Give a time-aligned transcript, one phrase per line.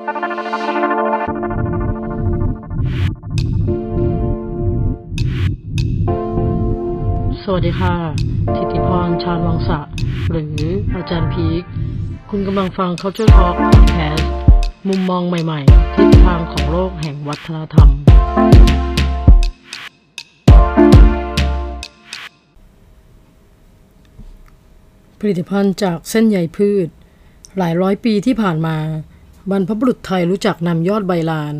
[0.00, 0.06] สวั
[7.60, 7.94] สดีค่ะ
[8.54, 9.80] ทิติพร ชาญวังสะ
[10.30, 10.62] หรือ
[10.94, 11.62] อาจารย์พีค
[12.30, 14.24] คุณกำลังฟัง Culture Talk Podcast
[14.88, 17.88] มุมมองใหม่ๆ ทิศทางของโลกแห่งวัฒนธรรม
[25.20, 26.88] ผลิตภัณฑ์จากเส้นใยพืช
[27.58, 28.76] หลายร้อยปีที่ผ่านมา
[29.50, 31.54] บรรพบุรุษไทยรู้จักนำยอดใบลาน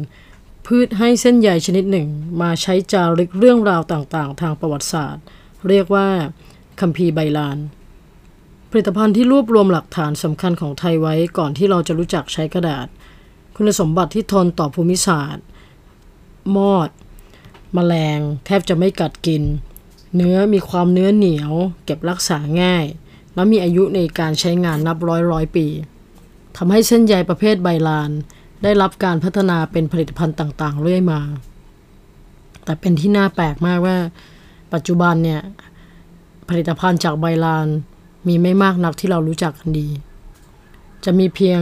[0.66, 2.08] พืชให้เส้นใยชนิดหนึ่ง
[2.40, 5.22] มาใช้จารึกเรื่องราวต่างๆ ทางประวัติศาสตร์
[5.68, 6.08] เรียกว่า
[6.80, 7.58] คัมภีร์ใบลาน
[8.70, 12.86] ผลิตภัณฑ์ที่รวบรวมหลักฐานสำคัญของไทยไว้ก่อนที่เราจะรู้จักใช้กระดาษ
[13.56, 15.44] คุณสมบัติที่ทนต่อภูมิศาสตร์
[16.56, 16.90] มอด
[17.74, 19.42] แมลง แทบจะไม่กัดกิน
[20.16, 21.52] เนื้อมีความเนื้อเหนียว
[21.84, 22.84] เก็บรักษาง่าย
[23.34, 25.66] และมีอายุในการใช้งานนับร้อยร้อยปี
[26.56, 28.10] ทำให้เส้นใยประเภทใบลาน
[28.62, 31.20] ได้รับการพัฒนาเป็นผลิตภัณฑ์ต่าง ๆ เรื่อยมา
[32.64, 33.96] แต่เป็นที่น่าแปลกมากว่า
[34.72, 35.40] ปัจจุบันเนี่ย
[36.48, 37.66] ผลิตภัณฑ์จากใบลาน
[38.26, 39.88] มีไม่มากนักที่เรารู้จักกันดี
[41.04, 41.60] จะมีเพียง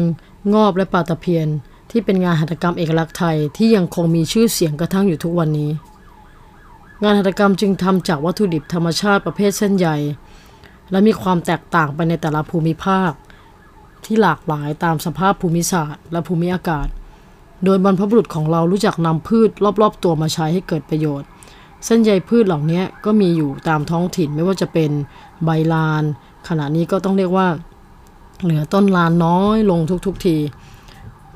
[0.55, 1.49] งอบและปลาตะเพียน
[1.91, 5.71] ที่เป็นงานหัตถกรรมเอกลักษณ์ไทยที่ยังคงมีชื่อเสียงกระทั่งอยู่ทุกวันนี้
[7.03, 9.89] งานหัตถกรรมจึงทำจากวัตถุดิบธรรมชาติประเภทเส้นใย
[10.91, 13.13] และมีความแตกต่างไปในแต่ละภูมิภาค
[14.09, 16.89] ที่หลากหลายตามสภาพภูมิศาสตร์ และภูมิอากาศ
[17.65, 19.51] โดยบรรพบุรุษของเรารู้จักนำพืช
[19.83, 21.29] รอบๆ ตัวมาใช้ให้เกิดประโยชน์
[21.85, 24.91] เส้นใยพืชเหล่านี้ก็มีอยู่ตามท้องถิ่นไม่ว่าจะเป็น
[25.45, 26.03] ใบลาน
[26.49, 27.49] ขณะนี้ก็ต้องเรียกว่า
[28.43, 30.37] เหลือต้นลานน้อยลงทุกๆที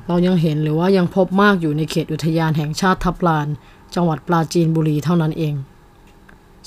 [0.07, 3.47] เรายังเห็นหรือว่ายังพบมากอยู่ในเขตอุทยานแห่งชาติทับลาน
[3.95, 5.53] จังหวัดปราจีนบุรีเท่านั้นเอง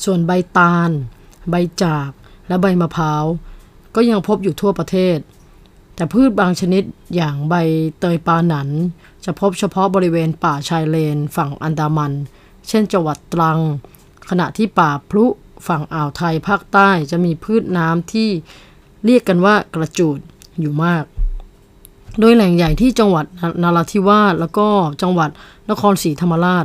[0.04, 0.90] ส่วนใบตาล
[1.50, 2.10] ใบจาก
[2.48, 3.24] และใบมะพร้าว
[3.94, 5.18] ก็ยังพบอยู่ทั่วประเทศ
[5.96, 6.82] แต่พืชบางชนิด
[7.14, 7.54] อย่างใบ
[8.00, 8.68] เตยปาหนัน
[9.24, 12.12] จะพบเฉพาะบริเวณป่าชายเลนฝั่งอันดามัน
[12.68, 13.58] เช่นจังหวัดตรัง
[14.30, 15.24] ขณะที่ป่าพลุ
[15.66, 18.28] ฝั่งอ่าวไทยภาคใต้จะมีพืชน้ำที่
[19.04, 20.18] เรียกกันว่ากระจูด
[20.60, 21.04] อยู่มาก
[22.20, 23.26] โดยแหล่งใหญ่ที่จังหวัด
[23.62, 24.68] นาราธิวาสแล้วก็
[25.02, 25.30] จังหวัด
[25.70, 26.64] นครศรีธรรมราช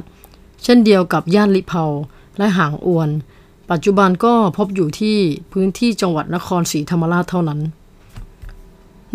[0.64, 1.86] เช่นเดียวกับย่านลิเผา
[2.38, 3.10] และหางอวน
[3.72, 5.18] ปัจจุบันก็พบอยู่ที่
[5.52, 7.60] พื้นที่จังหวัดนครศรีธรรมราชเท่านั้น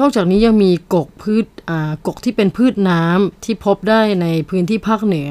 [0.00, 1.44] นอกจากนี้ยังมีกกพืช
[2.06, 5.30] กกที่เป็นพืชน้ำที่พบได้ในพื้นที่ภาคเหนือ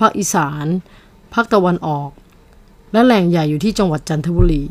[0.00, 0.66] ภาคอีสาน
[1.34, 2.10] ภาคตะวันออก
[2.92, 4.64] และแหล่งใหญ่อยู่ที่จังหวัดจันทบุรี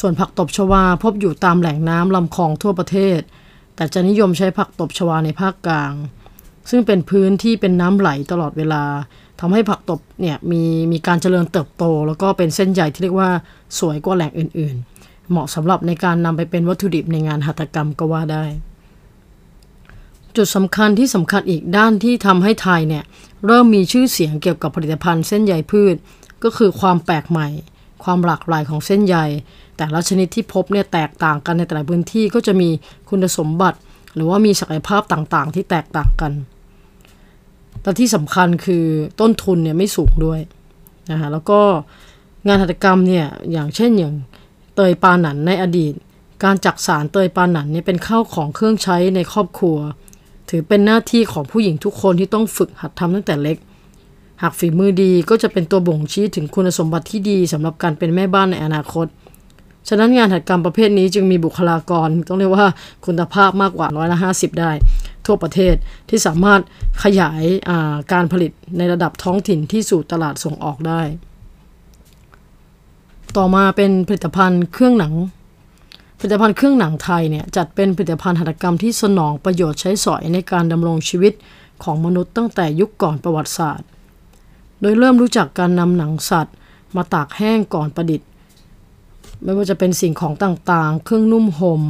[0.00, 3.20] ส่วนผักตบชวาพบอยู่ตามแหล่งน้ำลำคลองทั่วประเทศ
[3.76, 5.94] แต่จะนิยมใช้ผักตบชวาในภาคกลาง
[6.70, 8.84] ซึ่งเป็นพื้นที่เป็นน้ำไหลตลอดเวลา
[9.40, 13.30] ทำให้ผักตบเนี่ยมีมีการเจริญเติบโต แล้วก็เป็นเส้นใยที่เรียกว่า
[13.78, 14.76] สวยกว่าแหล่งอื่น
[15.30, 18.44] เหมาะสำหรับในการนำไปเป็นวัตถุดิบในงานหัตถกรรมก็ว่าได้
[20.36, 23.04] จุดสำคัญที่สำคัญอีกด้านที่ทำให้ไทยเนี่ย
[23.46, 25.94] เริ่มมีชื่อเสียงเกี่ยวกับผลิตภัณฑ์เส้นใยพืช
[26.44, 27.48] ก็คือความแปลกใหม่
[28.04, 29.16] ความหลากหลายของเส้นใย
[29.76, 32.68] แต่ละชนิดที่พบเนี่ยแตกต่างกันในแต่ละพื้นที่ก็จะมี
[33.08, 33.78] คุณสมบัติ
[34.14, 36.32] หรือว่ามีศักยภาพต่างๆ ที่แตกต่างกัน
[37.82, 38.84] แต่ที่สำคัญคือ
[39.20, 40.40] ต้นทุนเนี่ยไม่สูงด้วย
[41.10, 41.60] นะคะแล้วก็
[42.46, 44.14] งานหัตถกรรมเนี่ยอย่างเช่นอย่าง
[44.82, 45.94] เตยปาหนันในอดีต
[46.44, 49.76] การจักสารเตยปาหนันเนี่ยเป็นข้าวของเครื่องใช้ในครอบครัว
[50.50, 53.56] ถือเป็นหน้าที่ของผู้หญิงทุกคนที่ต้องฝึกหัดทำตั้งแต่เล็ก
[54.42, 59.06] หากฝีมือดีก็จะเป็นตัวบ่งชี้ถึงคุณสมบัติที่ดีสำหรับการเป็นแม่บ้านในอนาคต
[59.88, 62.66] ฉะนั้นงานหัตถกรรมประเภทนี้จึงมีบุคลากรต้องเรียกว่า
[63.06, 64.70] คุณภาพมากกว่าร้อยละห้าสิบได้
[65.26, 65.74] ทั่วประเทศ
[66.08, 66.60] ที่สามารถ
[67.04, 67.42] ขยาย
[68.12, 71.02] การผลิตในระดับท้องถิ่นที่สู่ตลาดส่งออกได้
[73.38, 75.14] ต่อมาเป็นผลิตภัณฑ์เครื่องหนัง
[76.18, 81.32] ผลิตภัณฑ์เครื่องหนังไทยเนี่ยจัดเป็นผลิตภัณฑ์หัตถกรรมที่สนองประโยชน์ใช้สอยในการดำรงชีวิต
[81.82, 83.86] ของมนุษย์ตั้งแต่ยุคก่อนประวัติศาสตร์
[84.80, 86.54] โดยเริ่มรู้จักการนำหนังสัตว์
[86.96, 88.28] มาตากแห้งก่อนประดิษฐ์
[89.42, 91.82] ไม่ว่าจะเป็นสิ่งของต่างๆ เครื่องนุ่มหม่ม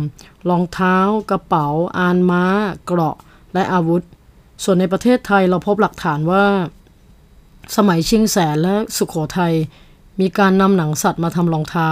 [0.48, 0.96] รองเท้า
[1.30, 1.66] กระเป๋า
[1.98, 2.44] อานม้า
[2.84, 3.16] เกราะ
[3.54, 4.02] และอาวุธ
[4.64, 6.44] ส่วนในประเทศไทยเราพบหลักฐานว่า
[7.76, 9.54] สมัยเชียงแสนและสุขโขทัย
[10.20, 11.90] มีการนำหนังสัตว์มาทำรองเท้า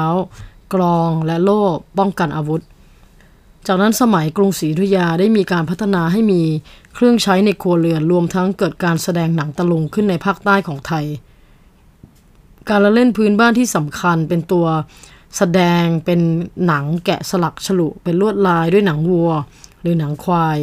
[0.75, 1.62] กรองและโล่
[1.98, 2.62] ป้องกันอาวุธ
[3.66, 6.42] จากนั้นสมัยกรุงศรีอยุธยาได้มีการพัฒนาให้มี
[6.94, 11.04] เครื่องใช้ในครัวเรือนรวมทั้งเกิดการแสดงหนังตะลุงขึ้นในภาคใต้ของไทย
[12.69, 14.66] การละเล่นพื้นบ้านที่สำคัญเป็นตัว
[15.36, 16.20] แสดงเป็น
[16.66, 19.31] หนังแกะสลักฉลุเป็นลวดลายด้วยหนังวัว
[19.81, 20.58] หรือหนังควาย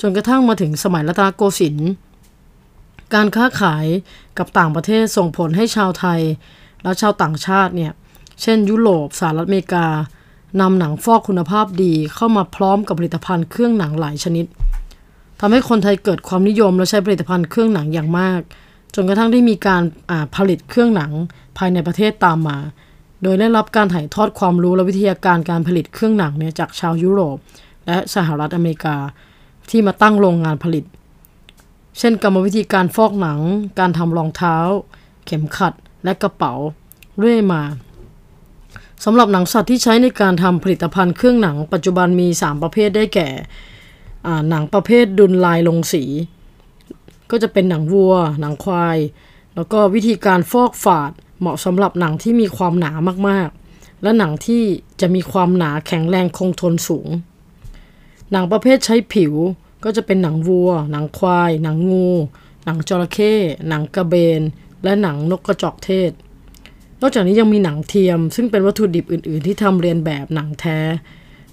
[0.00, 1.90] จนกระทั่งมาถึงสมัยรัตนโกสินทร์
[3.14, 3.86] การค้าขาย
[4.38, 6.20] กับต่างประเทศส่งผลให้ชาวไทย
[6.82, 7.92] และชาวต่างชาติเนี่ย
[8.42, 9.86] เช่น ยุโรปสหรัฐอเมริกา
[10.60, 14.46] นำหนังฟอกคุณภาพดีเข้ามาพร้อมกับผลิตภัณฑ์เครื่องหนังหลายชนิด
[15.40, 18.40] ทำให้คนไทยเกิดความนิยมและใช้ผลิตภัณฑ์เครื่องหนังอย่างมาก
[18.94, 19.82] จนกระทั่งได้มีการ
[20.36, 21.10] ผลิตเครื่องหนัง
[21.58, 22.58] ภายในประเทศตามมา
[23.22, 27.36] โดยได้รับการถ่ายทอดความรู้และวิทยาการการผลิตเครื่องหนังเนี่ยจากชาวยุโรป
[27.86, 28.96] และสหรัฐอเมริกา
[29.70, 30.84] ที่มาตั้งโรงงานผลิต
[31.98, 33.40] เช่นกรรมวิธีการฟอกหนัง
[33.78, 34.56] การทำรองเท้า
[35.26, 35.74] เข็มขัด
[36.04, 36.54] และกระเป๋า
[37.18, 37.62] เรื่อยมา
[39.04, 43.28] สำหรับหนังสัตว์ที่ใช้ในการทำผลิตภัณฑ์เครื่องหนัง ปัจจุบันมี 3 ประเภทได้แก่
[44.50, 46.04] หนังประเภทดุลลายลงสี
[47.30, 48.98] ก็จะเป็นหนังวัว หนังควาย
[49.54, 51.10] แล้วก็วิธีการฟอกฝาด
[51.40, 52.92] เหมาะสำหรับหนังที่มีความหนา
[53.28, 54.62] มากๆ และหนังที่
[55.00, 57.08] จะมีความหนาแข็งแรงคงทนสูง
[58.32, 59.34] หนังประเภทใช้ผิว
[59.84, 62.10] ก็จะเป็นหนังวัว หนังควาย หนังงู
[62.64, 63.34] หนังจระเข้
[63.68, 64.40] หนังกระเบน
[64.84, 66.10] และหนังนกกระจอกเทศ
[67.00, 70.78] นอกจากนี้ยังมีหนังเทียม ซึ่งเป็นวัตถุดิบอื่น ๆ ที่ทำเรียนแบบหนังแท้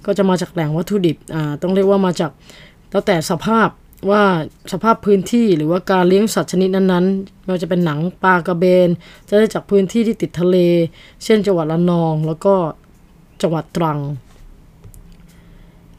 [0.06, 2.32] ก็จะมาจากแหล่งวัตถุดิบอ่าต้องเรียกว่ามาจาก
[2.92, 3.70] แล้วแต่สภาพ
[4.10, 4.24] ว่า
[4.74, 8.90] สภาพพื้นที่หรือว่าการเลี้ยงสัตว์ชนิดนั้นๆไม่ว่าจะเป็นหนังปลากระเบน
[9.28, 10.58] จะได้จากพื้นที่ที่ติดทะเล
[11.24, 12.54] เช่นจังหวัดละนอง แล้วก็
[13.42, 14.00] จังหวัดตรัง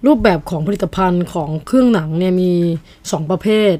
[0.06, 2.52] รูปแบบของผลิตภัณฑ์ของเครื่องหนังเนี่ยมี
[2.92, 3.74] 2 ประเภท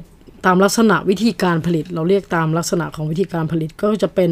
[0.45, 4.31] ตามลักษณะวิธีการผลิต เราเรียกตามลักษณะของวิธีการผลิตก็จะเป็น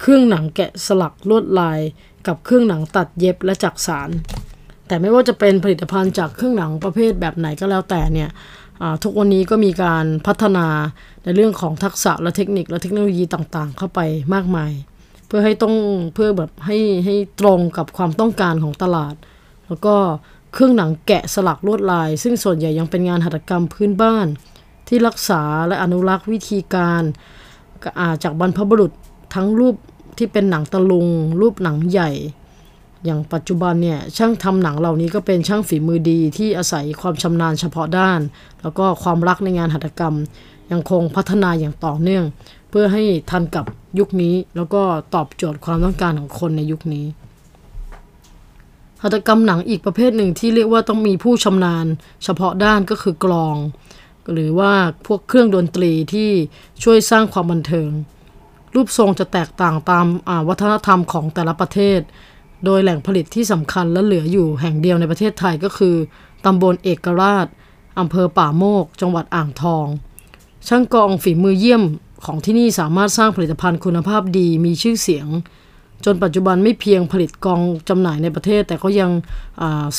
[0.00, 1.80] เครื่องหนังแกะสลักลวดลาย
[2.26, 4.10] กับเครื่องหนังตัดเย็บและจักสาร
[4.86, 8.30] แต่ไม่ว่าจะเป็นผลิตภัณฑ์จากเครื่องหนังประเภทแบบไหนก็แล้วแต่เนี่ย
[9.02, 10.66] ทุกวันนี้ก็มีการพัฒนา
[11.24, 14.00] ในเรื่องของทักษะและเทคนิคและเทคโนโลยีต่างๆ เข้าไป
[14.34, 14.72] มากมาย
[15.26, 15.74] เพื่อให้ต้อง
[16.14, 19.14] เพื่อแบบให้ให้ตรงกับความต้องการของตลาด
[19.66, 19.94] แล้วก็
[20.54, 24.26] เครื่องหนังแกะสลักลวดลาย ซึ่งส่วนใหญ่ยังเป็นงานหัตถกรรมพื้นบ้าน
[24.90, 27.02] ที่รักษาและอนุรักษ์วิธีการ
[28.22, 28.92] จากบรรพบุรุษ
[29.34, 29.76] ทั้งรูป
[30.18, 31.08] ที่เป็นหนังตะลุง
[31.40, 32.10] รูปหนังใหญ่
[33.04, 38.20] อย่างปัจจุบันเนี่ยช่างทำหนังเหล่านี้ก็เป็นช่างฝีมือดีที่อาศัยความชำนาญเฉพาะด้าน
[38.62, 40.16] แล้วก็ความรักในงานหัตถกรรม
[40.72, 42.24] ยังคงพัฒนาอย่างต่อเนื่อง
[42.70, 43.64] เพื่อให้ทันกับ
[43.98, 44.82] ยุคนี้ แล้วก็
[45.14, 47.06] ตอบโจทย์ความต้องการของคนในยุคนี้
[49.02, 51.86] หัตถกรรมหนังอีกประเภทหนึ่งที่เรียกว่าต้องมีผู้ชำนาญ
[52.24, 53.56] เฉพาะด้านก็คือกลอง
[54.32, 54.72] หรือว่า
[55.06, 56.30] พวกเครื่องดนตรีที่
[56.82, 57.90] ช่วยสร้างความบันเทิง
[58.74, 60.06] รูปทรงจะแตกต่างตาม
[60.48, 62.00] วัฒนธรรมของแต่ละประเทศ
[62.64, 65.96] โดยแหล่งผลิตที่สำคัญและเหลืออยู่แห่งเดียวในประเทศไทยก็คือ
[66.44, 67.46] ตำบลเอกราช
[67.98, 69.86] อำเภอป่าโมก จังหวัดอ่างทอง
[70.68, 71.82] ช่างกองฝีมือเยี่ยม
[72.24, 75.26] ของที่นี่สามารถสร้างผลิตภัณฑ์คุณภาพดีมีชื่อเสียง
[76.04, 79.10] จนปัจจุบันไม่เพียงผลิตกองจำหน่ายในประเทศ แต่ก็ยัง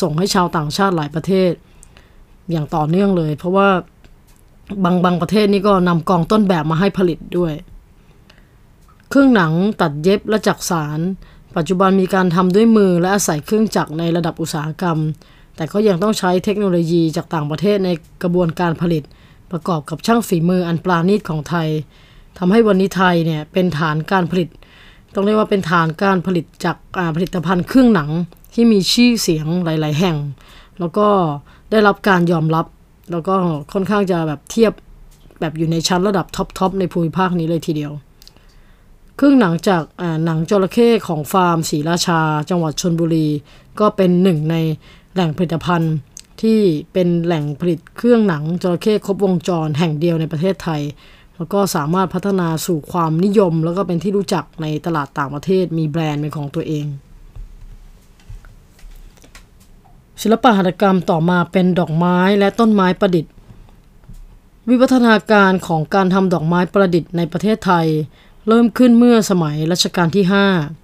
[0.02, 1.52] ส่งให้ชาวต่างชาติหลายประเทศ
[2.52, 3.70] อย่างต่อเนื่องเลย เพราะว่า
[4.84, 7.54] บางบางประเทศนี่ก็นำกองต้นแบบมาให้ผลิตด้วย
[9.10, 9.52] เครื่องหนัง
[9.82, 11.00] ตัดเย็บและจักสาร
[11.56, 15.00] ปัจจุบันมีการทำด้วยมือและอาศัยเครื่องจักรในระดับอุตสาหกรรม
[15.56, 17.90] แต่ก็ยังต้องใช้เทคโนโลยีจากต่างประเทศใน
[18.24, 19.04] กระบวนการผลิต
[19.52, 21.68] ประกอบกับช่างฝีมืออันปราณีตของไทย
[22.38, 24.50] ทำให้วันนี้ไทยเนี่ยเป็นฐานการผลิต
[25.14, 26.78] ต้องเรียกว่าเป็นฐานการผลิตจาก
[27.16, 28.10] ผลิตภัณฑ์เครื่องหนัง
[28.54, 30.18] ที่มีชื่อเสียงหลาย ๆ แห่ง
[30.80, 31.08] แล้วก็
[31.72, 32.66] ได้รับการยอมรับ
[33.12, 33.36] แล้วก็
[33.74, 34.74] ค่อนข้างจะแบบเทียบ
[35.40, 37.92] แบบอยู่ในชั้นระดับท็อปๆในภูมิภาคนี้เลยทีเดียว
[39.20, 39.84] ครึ่งหนังจาก
[40.26, 42.20] หนังจระเข้ของฟาร์มศรีราชา
[42.50, 43.28] จังหวัดชนบุรี
[43.80, 44.56] ก็เป็นหนึ่งใน
[45.14, 45.96] แหล่งผลิตภัณฑ์
[46.42, 46.60] ที่
[46.94, 50.82] เป็นแหล่งผลิตเครื่องหนังจระเข้ครบวงจรแห่งเดียวในประเทศไทย
[51.38, 56.86] แล้วก็สามารถพัฒนาสู่ความนิยม แล้วก็เป็นที่รู้จักในตลาดต่างประเทศมีแบรนด์เป็นของตัวเอง
[60.22, 63.32] ศิลปหัตถกรรมต่อมาเป็นดอกไม้และต้นไม้ประดิษฐ์
[64.70, 67.88] วิวัฒนาการของการทำดอกไม้ประดิษฐ์ในประเทศไทย
[68.48, 70.26] เริ่มขึ้นเมื่อสมัยรัชกาลที่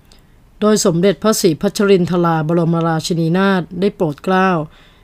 [0.02, 4.50] 5 โดยสมเด็จพระศรีพัชรินทราบรมราชินีนาถได้โปรดเกล้า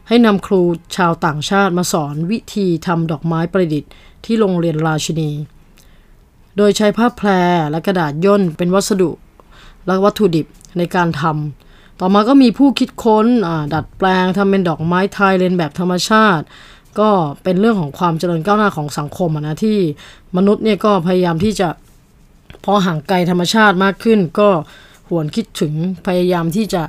[0.08, 0.62] ให้นำครู
[0.96, 3.92] ชาวต่างชาติมาสอนวิธีทำดอกไม้ประดิษฐ์
[4.26, 5.32] ที่โรงเรียนราชินี
[6.58, 7.30] โดยใช้ผ้าแพร
[7.72, 9.12] และกระดาษย่นเป็นวัสดุ
[9.88, 10.48] และวัตถุดิบ
[10.78, 11.63] ในการทำ
[12.00, 13.28] ต่อมาก็มีผู้คิดค้น
[13.74, 16.46] ดัดแปลงทำเป็นดอกไม้ไทยเลนแบบธรรมชาติ
[17.00, 17.10] ก็
[17.44, 19.78] เป็นเรื่องของความเจริญก้าวหน้าของสังคมนะที่
[20.38, 21.70] มนุษย์เนี่ยก็พยายามที่จะ
[22.64, 24.50] พอห่างไกลธรรมชาติมากขึ้น ก็
[25.10, 25.74] หวนคิดถึง
[26.08, 26.84] พยายามที่จะ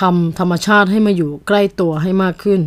[0.00, 2.60] ทำธรรมชาติให้มาอยู่ใกล้ตัวให้มากขึ้น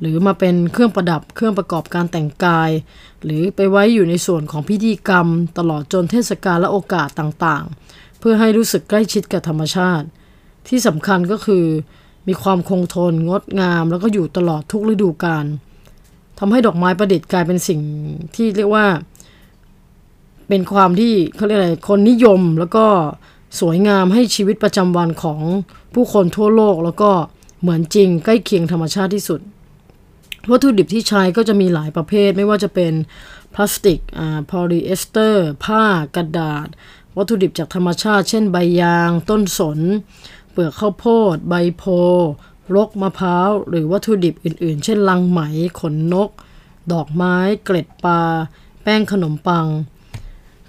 [0.00, 2.70] หรือมาเป็นเครื่องประดับเครื่องประกอบการแต่งกาย
[3.24, 5.26] หรือไปไว้อยู่ในส่วนของพิธีกรรม
[5.58, 10.06] ตลอดจนเทศกาลและโอกาสต่างๆ เพื่อให้รู้สึกใกล้ชิดกับธรรมชาติ
[10.68, 11.64] ที่สำคัญก็คือ
[12.28, 15.46] มีความคงทนงดงาม แล้วก็อยู่ตลอดทุกฤดูกาล
[16.38, 17.80] ทำให้ดอกไม้ประดิษฐ์กลายเป็นสิ่ง
[18.34, 18.86] ที่เรียกว่า
[20.48, 22.86] เป็นความที่เขาเรียกอะไรคนนิยมแล้วก็
[23.60, 25.40] สวยงามให้ชีวิตประจำวันของ
[25.94, 27.10] ผู้คนทั่วโลก แล้วก็
[27.60, 29.40] เหมือนจริงใกล้เคียงธรรมชาติที่สุด
[30.50, 32.92] วัตถุดิบที่ใช้ก็จะมีหลายประเภท ไม่ว่าจะเป็น
[33.54, 35.84] พลาสติกอ่าโพลีเอสเตอร์ ผ้า
[36.16, 36.68] กระดาษ
[37.16, 39.78] วัตถุดิบจากธรรมชาติ เช่นใบยาง ต้นสน
[40.56, 41.84] เปลือกข้าวโพด ใบโพธิ์
[42.74, 45.40] รกมะพร้าว หรือวัตถุดิบอื่น ๆ เช่นรังไหม
[45.80, 46.30] ขนนก
[46.92, 48.20] ดอกไม้ เกล็ดปลา
[48.82, 49.66] แป้งขนมปัง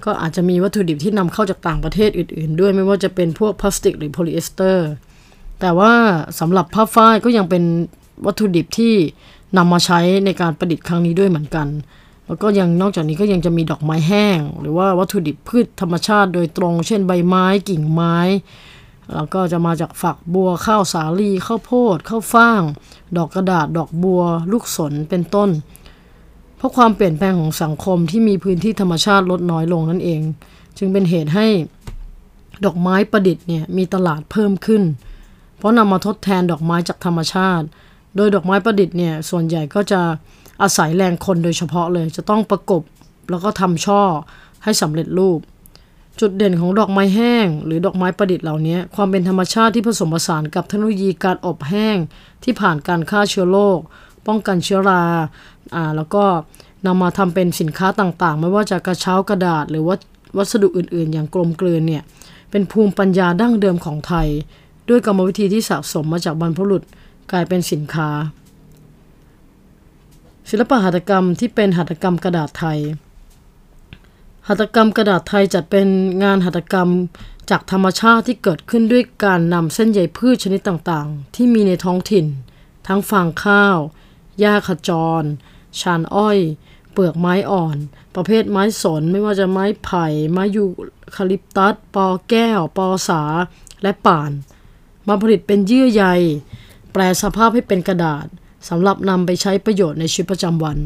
[0.05, 4.87] ก็อาจจะมีวัตถุดิบที่นำเข้าจากต่างประเทศอื่น ๆ ด้วยไม่ว่าจะเป็นพวกพลาสติกหรือโพลีเอสเตอร์
[5.59, 5.93] แต่ว่า
[6.39, 7.63] สำหรับผ้าฝ้ายก็ยังเป็น
[8.25, 8.93] วัตถุดิบที่
[9.57, 11.67] นำมาใช้ในการประดิษฐ์ครั้งนี้ด้วยเหมือนกัน
[12.27, 18.17] แล้วก็ยังนอกจากนี้ก็ยังจะมีดอกไม้แห้ง หรือว่าวัตถุดิบพืชธรรมชาติโดยตรง เช่นใบไม้กิ่งไม้
[19.13, 22.61] แล้วก็จะมาจากฝักบัวข้าวสาลีข้าวโพดข้าวฟ่าง
[23.17, 24.21] ดอกกระดาษ ดอกบัว
[24.51, 25.49] ลูกสนเป็นต้น
[26.57, 30.21] เพราะความเปลี่ยนแปลงของสังคมที่มีพื้นที่ธรรมชาติลดน้อยลงนั่นเอง
[30.77, 31.47] จึงเป็นเหตุให้
[32.65, 34.83] ดอกไม้ประดิษฐ์เนี่ยมีตลาดเพิ่มขึ้น
[35.57, 37.65] เพราะนำมาทดแทนดอกไม้จากธรรมชาติ
[38.15, 40.01] โดยดอกไม้ประดิษฐ์เนี่ยส่วนใหญ่ก็จะ
[40.61, 42.83] อาศัยแรงคนโดยเฉพาะเลย จะต้องประกบ
[43.29, 44.01] แล้วก็ทำช่อ
[44.63, 45.39] ให้สำเร็จรูป
[46.21, 51.97] จุดเด่นของดอกไม้แห้ง หรือดอกไม้ประดิษฐ์เหล่านี้ความเป็นธรรมชาติที่ผสมผสานกับเทคโนโลยีการอบแห้ง
[52.43, 53.79] ที่ผ่านการฆ่าเชื้อโรค
[54.27, 55.03] ป้องกันเชื้อรา
[55.75, 56.23] อ่าแล้วก็
[56.85, 59.95] นำมาทำเป็นสินค้าต่างๆ ไม่ว่าจะกระเช้ากระดาษ หรือว่า
[60.37, 62.03] วัสดุอื่นๆ อย่างกลมกลืนเนี่ย
[62.51, 64.27] เป็นภูมิปัญญาดั้งเดิมของไทย
[64.89, 66.83] ด้วยกรรมวิธีที่สะสมมาจากบรรพบุรุษ
[67.31, 68.09] กลายเป็นสินค้า
[70.49, 72.79] ศิลปหัตถกรรมที่เป็นหัตถกรรมกระดาษไทย
[74.49, 75.87] หัตถกรรมกระดาษไทยจัดเป็น
[76.23, 76.91] งานหัตถกรรม
[77.49, 82.25] จากธรรมชาติที่เกิดขึ้นด้วยการนำเส้นใยพืชชนิดต่างๆ ที่มีในท้องถิ่น
[82.87, 83.77] ทั้งฟางข้าว
[84.39, 85.23] หญ้าขจร
[85.79, 86.39] ชานอ้อย
[86.91, 87.77] เปลือกไม้อ่อน
[88.15, 90.63] ประเภทไม้สนไม่ว่าจะไม้ไผ่ไม้ยู
[91.15, 93.21] คาลิปตัส ปอแก้ว ปอสา
[93.81, 94.31] และป่าน
[95.07, 96.05] มาผลิตเป็นเยื่อใย
[96.91, 98.25] แปลสภาพให้เป็นกระดาษ
[98.69, 100.77] สำหรับนำไปใช้ประโยชน์ในชีวิตประจำวัน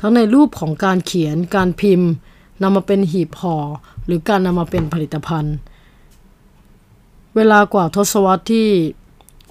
[0.00, 2.10] ทั้งในรูปของการเขียนการพิมพ์
[2.62, 3.56] นำมาเป็นหีบห่อ
[4.06, 5.56] หรือการนำมาเป็นผลิตภัณฑ์
[7.36, 8.68] เวลากว่าทศวรรษที่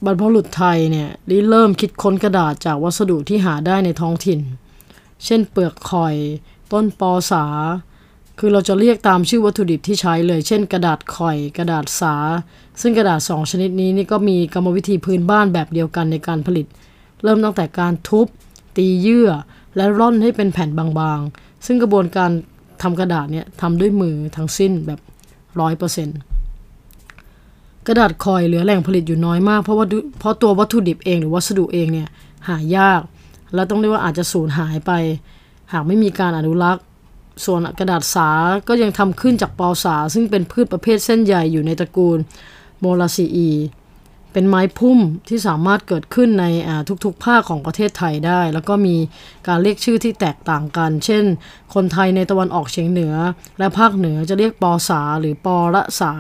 [0.06, 4.40] บรรพบุรุษไทยเนี่ยริเริ่มคิดค้นกระดาษจากวัสดุที่หาได้ในท้องถิ่น
[5.26, 6.16] เช่นเปลือกข่อย
[6.72, 7.46] ต้นปอสา
[8.40, 12.16] คือเราจะเรียกตามชื่อวัตถุดิบที่ใช้เลย เช่น กระดาษข่อย กระดาษสา
[12.82, 16.66] ซึ่งกระดาษสองชนิดนี้นี่ก็มีกรรมวิธีพื้นบ้านแบบเดียวกันในการผลิต
[17.24, 18.28] เริ่มตั้งแต่การทุบ
[18.78, 19.30] ตีเยื่อ
[19.76, 22.32] และร่อนให้เป็นแผ่นบางๆ ซึ่งกระบวนการ
[22.82, 25.00] ทำกระดาษเนี่ยทำด้วยมือทั้งสิ้นแบบ
[25.60, 26.18] ร้อยเปอร์เซ็นต์
[27.88, 29.86] กระดาษคอยเหลือแหล่งผลิตอยู่น้อยมาก เพราะว่า
[30.20, 32.08] เพราะตัววัตถุดิบเองหรือวัสดุเองเนี่ย
[32.48, 33.01] หายาก
[33.53, 34.92] แล้วต้องเรียกว่าอาจจะสูญหายไป
[35.74, 36.84] หากไม่มีการอนุรักษ์
[37.46, 38.30] ส่วนกระดาษสา
[38.68, 42.18] ก็ยังทำขึ้นจากปอสา ซึ่งเป็นพืชประเภทเส้นใหญ่อยู่ในตระกูล
[42.80, 43.50] โมลาซีอี
[44.34, 46.46] เป็นไม้พุ่มที่สามารถเกิดขึ้นใน
[47.06, 48.96] ทุกๆ ภาคของประเทศไทยได้ แล้วก็มี
[49.48, 51.24] การเรียกชื่อที่แตกต่างกัน เช่น
[51.74, 53.16] คนไทยในตะวันออกเฉียงเหนือ
[53.60, 56.13] และภาคเหนือจะเรียกปอสาหรือปอระสา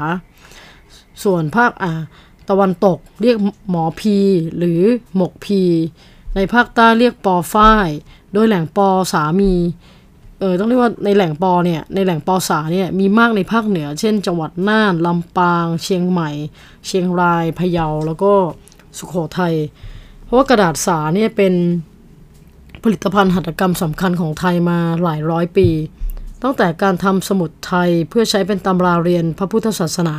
[1.23, 1.91] ส่วนภาคอ่า
[2.49, 3.37] ตะวันตกเรียก
[3.69, 4.17] หมอพี
[4.57, 4.81] หรือ
[5.15, 5.61] หมกพี
[6.35, 7.89] ในภาคใต้เรียกปอฝ้าย
[8.33, 9.53] โดยแหล่งปอสามี
[10.43, 16.29] ออต้องเรียกว่าในแหล่งปอเนี่ยในแหล่งปอสาเนี่ยมีมากในภาคเหนือ เช่น จังหวัดน่านลำปาง เชียงใหม่
[16.87, 18.31] เชียงรายพะเยาแล้วก็
[18.97, 19.55] สุขโขทัย
[20.23, 21.53] เพราะว่ากระดาษสาเนี่ยเป็น
[22.83, 25.67] ผลิตภัณฑ์หัตถกรรมสำคัญของไทยมาหลายร้อยปี
[26.43, 30.17] ตั้งแต่การทำสมุดไทยเพื่อใช้เป็นตำราเรียนพระพุทธศาสนา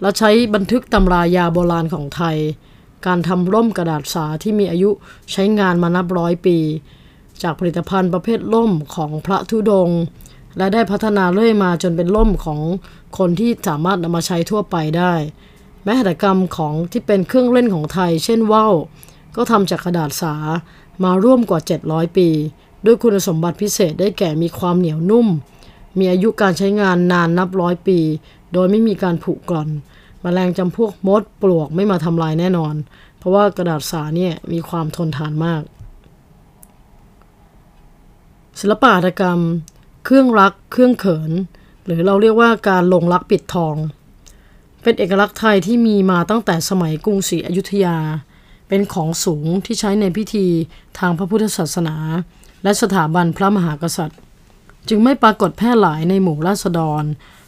[0.00, 2.36] และใช้บันทึกตำรายาโบราณของไทย
[3.06, 4.90] การทำร่มกระดาษสาที่มีอายุ
[5.32, 6.58] ใช้งานมานับร้อยปี
[7.42, 9.90] จากผลิตภัณฑ์ประเภทล่มของพระธุดง
[10.58, 12.60] และได้พัฒนาเรื่อยมาจนเป็นล่มของ
[13.18, 15.14] คนที่สามารถนำมาใช้ทั่วไปได้
[15.82, 18.74] แม้หัตถกรรมของที่เป็นเครื่องเล่นของไทย เช่นว่าว
[19.36, 20.34] ก็ทำจากกระดาษสา
[21.04, 22.28] มาร่วมกว่า 700 ปี
[22.84, 25.26] ด้วยคุณสมบัติพิเศษได้แก่มีความเหนียวนุ่ม
[25.98, 27.98] มีอายุการใช้งานนานนับร้อยปี
[28.52, 29.68] โดยไม่มีการผุกร่อน
[30.24, 32.74] มแมลงจำพวกมดปลวกไม่มาทำลายแน่นอน
[33.18, 35.62] เพราะว่ากระดาษสาเนี่ยมีความทนทานมาก
[38.60, 39.40] ศิลปะหัตถกรรม
[40.04, 41.32] เครื่องรัก เครื่องเขิน
[41.86, 43.76] หรือเราเรียกว่าการลงรักปิดทอง
[44.82, 47.98] เป็นเอกลักษณ์ไทยที่มีมาตั้งแต่สมัยกรุงศรีอยุธยา
[48.68, 50.46] เป็นของสูงที่ใช้ในพิธี
[50.98, 51.96] ทางพระพุทธศาสนา
[52.62, 54.20] และสถาบันพระมหากษัตริย์
[54.88, 57.04] จึงไม่ปรากฏแพร่หลายในหมู่ราษฎร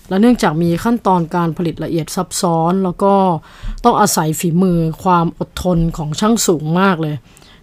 [0.09, 3.15] และเนื่องจากมีขั้นตอนการผลิตละเอียดซับซ้อน แล้วก็
[3.85, 7.17] ต้องอาศัยฝีมือความอดทนของช่างสูงมากเลย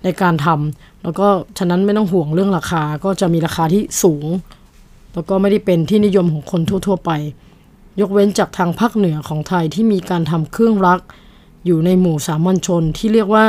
[0.03, 4.25] ในการทำ แล้วก็ฉะนั้นไม่ต้องห่วงเรื่องราคาก็จะมีราคาที่สูง
[5.13, 7.11] แล้วก็ไม่ได้เป็นที่นิยมของคนทั่ว ๆ ไป
[7.99, 10.99] ยกเว้นจากทางภาคเหนือของไทยที่มีการทำเครื่องรัก
[11.65, 13.45] อยู่ในหมู่สามัญชนที่เรียกว่า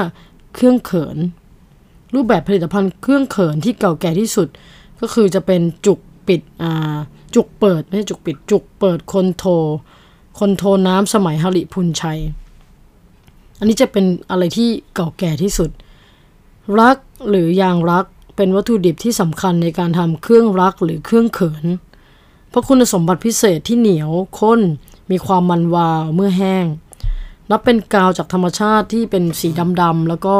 [0.55, 1.17] เครื่องเขิน
[2.15, 4.49] รูปแบบผลิตภัณฑ์เครื่องเขินที่เก่าแก่ที่สุด
[5.01, 6.97] ก็คือจะเป็นจุกปิดอ่า
[7.35, 9.45] จุกเปิดไม่ใช่จุกปิดจุกเปิดคนโท
[10.39, 12.21] คนโทน้ำสมัยฮริพุนชัย
[13.59, 15.71] อันนี้จะเป็นอะไรที่เก่าแก่ที่สุด
[16.81, 16.97] รัก
[17.31, 18.05] หรือยางรัก
[18.37, 21.65] เป็นวัตถุดิบที่สำคัญในการทำเครื่องรักหรือเครื่องเขิน
[22.51, 24.61] เพราะคุณสมบัติพิเศษที่เหนียวข้น
[25.11, 26.67] มีความมันวาวเมื่อแห้ง
[27.51, 29.49] นับเป็นกาวจากธรรมชาติที่เป็นสี
[29.81, 30.37] ดำๆแล้วก็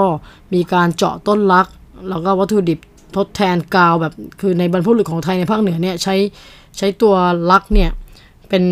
[0.55, 1.67] มีการเจาะต้นรัก
[2.09, 2.79] แล้วก็วัตถุดิบ
[3.17, 6.15] ทดแทนกาวแบบคือในบรรพบุรุษของไทยในภาคเหนือเนี่ยใช้
[6.79, 7.15] ใช้ตัว
[7.51, 7.91] รักเนี่ย
[8.49, 8.63] เป็น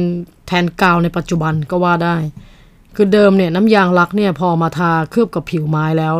[0.47, 2.17] แทนกาวในปัจจุบันก็ว่าได้
[2.97, 6.15] คือเดิมเนี่ยน้ำยางรักเนี่ยพอมาทาเคลือบกับผิวไม้แล้ว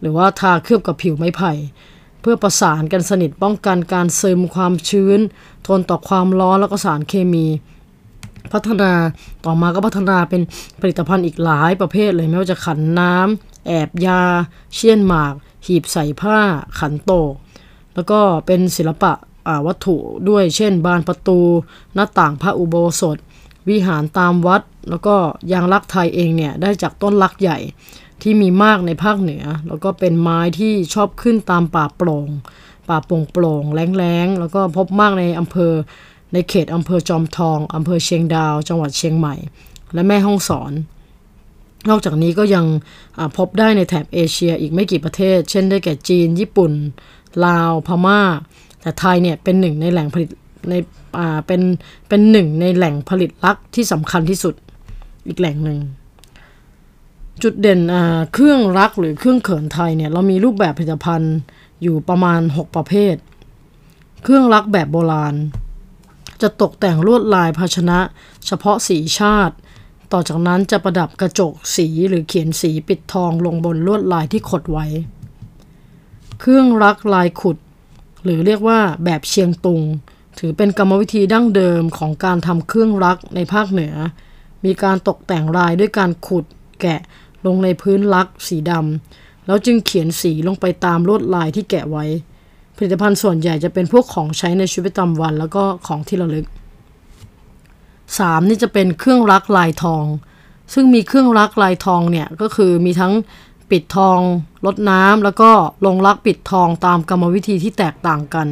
[0.00, 1.52] หรือว่าทาเคลือบกับผิวไม้ไผ่
[2.20, 5.18] เพื่อประสานกันสนิทป้องกันการซึมความชื้น
[5.66, 7.46] ทนต่อความร้อนแล้วก็สารเคมี
[8.52, 8.92] พัฒนา
[9.44, 10.42] ต่อมาก็พัฒนาเป็น
[10.80, 14.22] ผลิตภัณฑ์อีกหลายประเภทเลยไม่ว่าจะขันน้ำแอบยา
[14.74, 15.34] เชี่ยนหมาก
[15.66, 16.38] หีบใส่ผ้า
[16.78, 17.32] ขันโตก
[17.94, 19.12] แล้วก็เป็นศิลปะ
[19.66, 19.96] วัตถุ
[20.28, 21.38] ด้วยเช่น บานประตู
[21.94, 23.16] หน้าต่างพระอุโบสถ
[23.68, 25.14] วิหารตามวัด แล้วก็
[25.52, 27.58] ยางลักไทยเองเนี่ย ได้จากต้นลักใหญ่
[28.22, 32.28] ที่มีมากในภาคเหนือ แล้วก็เป็นไม้ที่ชอบขึ้นตามป่าโปร่ง
[32.88, 35.72] ป่าโปร่งโปร่งแล้งแล้วก็พบมากในอำเภอ
[36.32, 39.34] ในเขตอำเภอจอมทองอำเภอเชียงดาว จังหวัดเชียงใหม่
[39.94, 40.72] และแม่ฮ่องสอน
[41.88, 42.64] นอกจากนี้ก็ยัง
[43.36, 46.72] พบได้ในแถบเอเชียอีกไม่กี่ประเทศ เช่นได้แก่จีน ญี่ปุ่น
[47.44, 48.20] ลาว พม่า
[48.80, 50.28] แต่ไทยเนี่ยเป็นหนึ่งในแหล่งผลิต
[50.70, 50.74] ใน
[51.18, 51.60] อ่าเป็น
[52.08, 54.54] เป็นหนึ่งในแหล่งผลิตลักที่สำคัญที่สุด
[55.26, 55.78] อีกแหล่งหนึ่ง
[57.42, 57.80] จุดเด่น
[58.32, 61.36] เครื่องรักหรือเครื่องเขินไทยเนี่ยเรามีรูปแบบผลิตภัณฑ์
[61.82, 63.16] อยู่ประมาณ 6 ประเภท
[64.22, 65.34] เครื่องรักแบบโบราณ
[66.42, 67.98] จะตกแต่งลวดลายภาชนะ
[68.46, 69.54] เฉพาะสีชาติ
[70.12, 74.86] ต่อจากนั้นจะประดับกระจกสีหรือเขียนสีปิดทองลงบนลวดลายที่ขดไว้
[76.40, 77.56] เครื่องรักลายขุด
[78.24, 79.82] หรือเรียกว่าแบบเชียงตุง
[80.38, 83.94] ถือเป็นกรรมวิธีดั้งเดิมของการทำเครื่องรักในภาคเหนือ
[84.64, 86.44] มีการตกแต่งลายด้วยการขุด
[86.80, 87.00] แกะ
[87.46, 92.04] ลงในพื้นลักสีดำแล้วจึงเขียนสีลงไปตามลวดลายที่แกะไว้
[92.76, 96.46] ผลิตภัณฑ์ส่วนใหญ่จะเป็นพวกของใช้ในชีวิตประจำวัน แล้วก็ของที่ระลึก
[97.66, 98.48] 3.
[98.48, 100.04] นี่จะเป็นเครื่องรักลายทอง
[100.74, 103.12] ซึ่งมีเครื่องรักลายทองเนี่ยก็คือมีทั้ง
[103.70, 104.18] ปิดทอง
[104.66, 105.50] ลดน้ำแล้วก็
[105.86, 108.48] ลงรักปิดทองตามกรรมวิธีที่แตกต่างกัน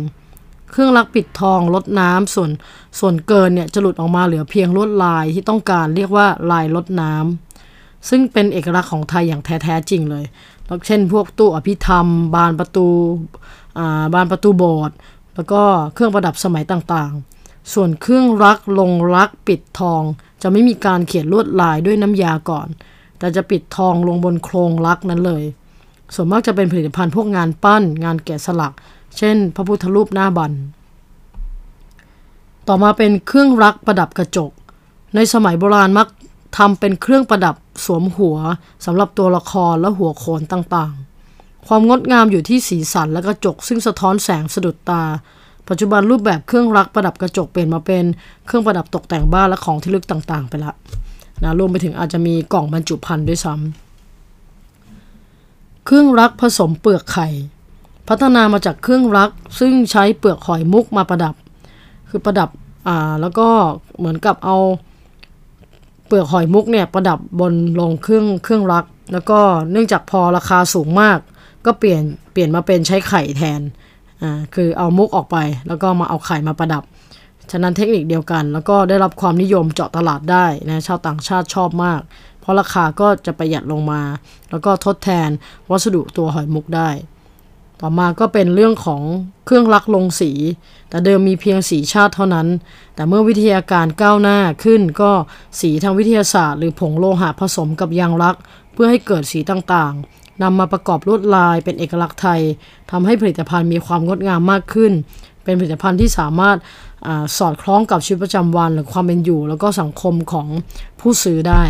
[0.71, 2.51] เครื่องรักปิดทองลดน้ำส่วน
[2.99, 7.54] ส่วนเกินเนี่ยจะหลุดออกมาเหลือเพียงลวดลายที่ต้องการเรียกว่าลายลดน้ำ
[8.09, 10.25] ซึ่งเป็นเอกลักษณ์ของไทยอย่างแท้ๆจริงเลย
[10.67, 14.97] แล้วเช่นพวกตู้อภิธรรม บานประตูาบานประตูโบสถ์
[15.35, 15.63] แล้วก็
[15.95, 20.03] เครื่องประดับสมัยต่างๆ ส่วนเครื่องรักลงรักปิดทอง
[20.43, 22.69] จะไม่มีการเขียนลวดลายด้วยน้ำยาก่อน
[23.19, 25.45] แต่จะปิดทองลงบนโครงรักนั้นเลย
[26.15, 28.73] ส่วนมากจะเป็นผลิตภัณฑ์พวกงานปั้น งานแกะสลัก
[29.19, 30.53] เช่น พระพุทธรูปหน้าบัน
[32.69, 34.53] ต่อมาเป็นเครื่องรักประดับกระจก
[35.15, 36.09] ในสมัยโบราณมัก
[36.57, 38.37] ทำเป็นเครื่องประดับสวมหัว
[38.85, 45.03] สำหรับตัวละครและหัวโขนต่างๆ ความงดงามอยู่ที่สีสันและกระจก ซึ่งสะท้อนแสงสะดุดตา
[45.69, 48.05] ปัจจุบันรูปแบบเครื่องรักประดับกระจกเปลี่ยนมาเป็น
[48.47, 50.73] เครื่องประดับตกแต่งบ้านและของที่ลึกต่างๆ ไปละ
[51.43, 57.29] นะรวมไปถึงอาจจะมีกล่องบรรจุภัณฑ์ด้วยซ้ำเครื่องรักผสมเปลือกไข่
[58.09, 61.35] พัฒนามาจากเครื่องรัก ซึ่งใช้เปลือกหอยมุกมาประดับ
[62.09, 62.49] คือประดับ
[62.89, 63.49] อ่าแล้วก็
[63.99, 64.57] เหมือนกับเอา
[66.15, 69.39] ลือกหอยมุกเนี่ยประดับบนลงเครื่องเครื่องรัก แล้วก็
[69.71, 71.19] เนื่องจากพอราคาสูงมาก
[71.67, 73.61] ก็เปลี่ยนเปลี่ยนมาเป็นใช้ไข่แทน
[74.23, 75.37] อ่าคือเอามุกออกไป
[75.69, 76.83] แล้วก็มาเอาไข่มาประดับ
[77.51, 82.01] ฉะนั้นเทคนิคเดียวกัน แล้วก็ได้รับความนิยมเจาะตลาดได้นะชาวต่างชาติชอบมาก
[82.41, 84.03] เพราะราคาก็จะประหยัดลงมา
[84.51, 85.29] แล้วก็ทดแทน
[85.71, 86.89] วัสดุตัวหอยมุกได้
[87.87, 89.03] ต่อมาก็เป็นเรื่องของ
[89.47, 90.31] เครื่องลักลงสี
[90.89, 92.47] แต่เดิมมีเพียงสีชาติเท่านั้น
[92.95, 95.11] แต่เมื่อวิทยาการก้าวหน้าขึ้นก็
[95.61, 98.37] สีทางวิทยาศาสตร์ หรือผงโลหะผสมกับยางลัก
[98.73, 102.41] เพื่อให้เกิดสีต่างๆนำมาประกอบลวดลายเป็นเอกลักษณ์ไทย
[102.91, 104.93] ทำให้ผลิตภัณฑ์มีความงดงามมากขึ้น
[105.45, 106.57] เป็นผลิตภัณฑ์ที่สามารถ
[107.07, 110.47] อสอดคล้องกับชีวิตประจำวันหรือความเป็นอยู่ แล้วก็สังคมของ
[111.01, 111.63] ผู้ซื้อได้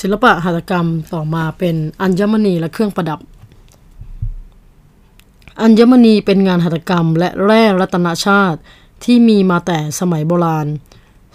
[0.00, 3.20] ศิลปะหัตถกรรมต่อมาเป็นอัญมณีและเครื่องประดับ
[5.60, 8.58] อัญมณีเป็นงานหัตถกรรมและแร่รัตนชาติ
[9.04, 10.66] ที่มีมาแต่สมัยโบราณ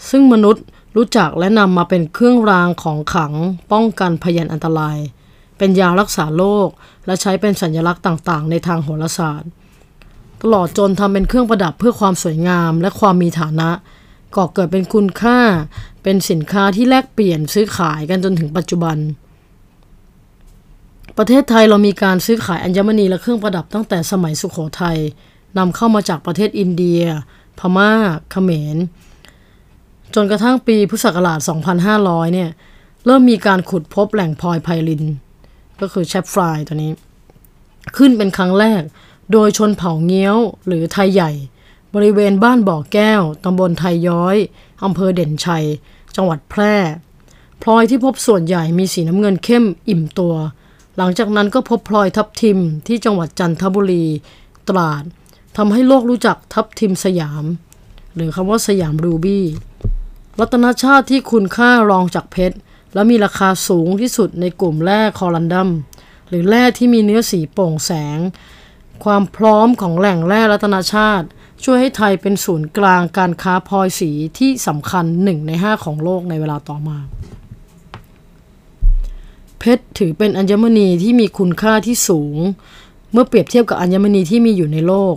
[0.09, 0.63] ซึ่งมนุษย์
[0.95, 3.33] รู้จักและนำมาเป็นเครื่องรางของขลัง
[3.71, 4.97] ป้องกันพยันอันตราย
[5.57, 6.69] เป็นยารักษาโรค
[7.05, 9.49] และใช้เป็นสัญลักษณ์ต่างๆ ในทางโหราศาสตร์
[10.41, 13.69] ตลอดจนทำเป็นเครื่องประดับเพื่อความสวยงามและความมีฐานะ
[14.35, 15.39] ก่อเกิดเป็นคุณค่า
[16.03, 18.97] เป็นสินค้าที่แลกเปลี่ยนซื้อขายกันจนถึงปัจจุบัน
[21.21, 24.99] ประเทศไทยเรามีการซื้อขายอัญมณีและเครื่องประดับตั้งแต่สมัยสุขโขทัย
[25.57, 27.01] นำเข้ามาจากประเทศอินเดีย
[27.59, 27.91] พม่า
[28.31, 28.77] เขมร
[30.15, 31.39] จนกระทั่งปีพุทธศักราช
[31.87, 32.49] 2500 เนี่ย
[33.05, 35.03] เริ่มมีการขุดพบแหล่งพลอยไพลิน
[35.81, 36.91] ก็คือแชปฟรายตัวนี้
[37.97, 38.81] ขึ้นเป็นครั้งแรก
[39.31, 41.31] โดยชนเผ่าเงี้ยวหรือไทยใหญ่
[41.95, 44.37] บริเวณบ้านบ่อแก้วตำบลไทยย้อย
[44.83, 45.65] อำเภอเด่นชัย
[46.15, 46.75] จังหวัดแพร่
[47.61, 50.35] พลอยที่พบส่วนใหญ่มีสีน้ำเงินเข้มอิ่มตัว
[51.01, 54.05] หลังจากนั้นก็พบพลอยทับทิมที่จังหวัดจันทบุรี
[54.69, 55.03] ตราด
[55.57, 57.43] ทำให้โลกรู้จักทับทิมสยาม
[58.15, 59.45] หรือคำว่าสยามรูบี้
[60.39, 62.57] รัตนชาติที่คุณค่ารองจากเพชร
[62.93, 65.69] และมีราคาสูงที่สุดในกลุ่มแร่คอรันดัม
[66.29, 68.19] หรือแร่ที่มีเนื้อสีโปร่งแสง
[69.03, 71.27] ความพร้อมของแหล่งแร่รัตนชาติ
[71.63, 76.97] ช่วยให้ไทยเป็นศูนย์กลางการค้าพลอยสีที่สำคัญหนึ่งในห้าของโลกในเวลาต่อมา
[79.59, 82.37] เพชรถือเป็นอัญมณีที่มีคุณค่าที่สูง
[83.11, 85.15] เมื่อเปรียบเทียบกับอัญมณีที่มีอยู่ในโลก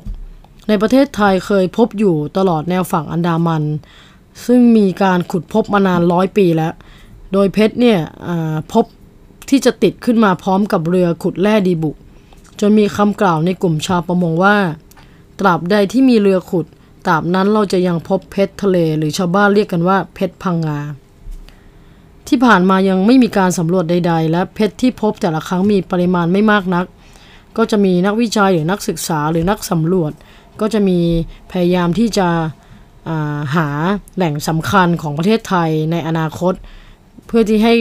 [0.69, 3.65] ในประเทศไทยเคยพบอยู่ตลอดแนวฝั่งอันดามัน
[4.47, 6.73] ซึ่งมีการขุดพบมานานร้อยปีแล้ว
[7.33, 7.99] โดยเพชรเนี่ย
[8.73, 8.85] พบ
[9.51, 11.97] ที่จะติดขึ้นมาพร้อมกับเรือขุดแร่ดีบุก
[12.61, 14.57] จนมีคำกล่าวในกลุ่มชาวประมงว่า
[15.41, 16.67] ตราบใดที่มีเรือขุด
[17.07, 20.79] ตราบนั้นเราจะยังพบเพชรทะเล หรือชาวบ้านเรียกกันว่าเพชรพังงา
[22.35, 26.87] ที่ผ่านมายังไม่มีการสำรวจใด ๆ และเพชรที่พบแต่ละครั้งมีปริมาณไม่มากนัก
[27.57, 30.13] ก็จะมีนักวิจัยหรือนักศึกษาหรือนักสำรวจ
[30.61, 30.99] ก็จะมี
[31.53, 32.29] พยายามที่จะ
[33.57, 33.69] หา
[34.17, 36.55] แหล่งสำคัญของประเทศไทยในอนาคต
[37.27, 37.75] เพื่อที่ให้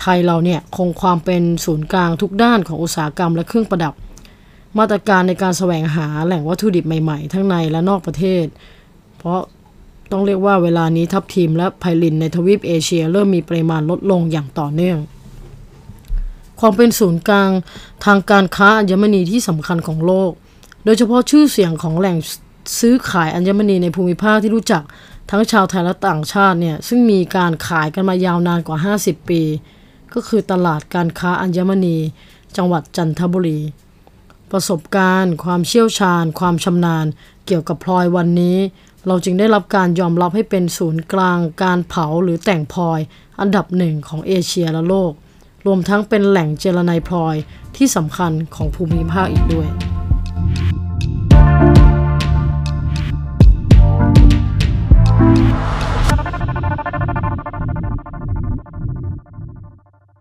[0.00, 3.94] ไทยเราเนี่ยคงความเป็นศูนย์กลางทุกด้านของอุตสาหกรรมและเครื่องประดับ
[4.78, 8.44] มาตรการในการแสวงหาแหล่งวัตถุดิบใหม่ๆ ทั้งในและนอกประเทศ
[9.18, 9.40] เพราะ
[10.12, 14.98] ต้องเรียกว่าเวลานี้ทับทิมและไพลินในทวีปเอเชีย เริ่มมีปริมาณลดลงอย่างต่อเนื่อง
[16.60, 17.50] ความเป็นศูนย์กลาง
[18.04, 20.30] ทางการค้าอัญมณีที่สำคัญของโลก
[20.84, 22.16] โดยเฉพาะชื่อเสียงของแหล่ง
[22.80, 24.82] ซื้อขายอัญมณีในภูมิภาคที่รู้จัก
[25.30, 29.42] ทั้งชาวไทยและต่างชาติเนี่ยซึ่งมีการขายกันมายาวนานกว่า 50 ปี
[30.14, 31.96] ก็คือตลาดการค้าอัญมณี
[32.56, 33.60] จังหวัดจันทบุรี
[34.50, 37.06] ประสบการณ์ ความเชี่ยวชาญ ความชำนาญ
[37.46, 38.58] เกี่ยวกับพลอยวันนี้
[39.06, 43.00] เราจึงได้รับการยอมรับให้เป็นศูนย์กลางการเผาหรือแต่งพลอย
[43.40, 45.12] อันดับหนึ่งของเอเชียและโลก
[45.66, 47.36] รวมทั้งเป็นแหล่งเจรไนพลอย
[47.76, 49.68] ที่สำคัญของภูมิภาคอีกด้วย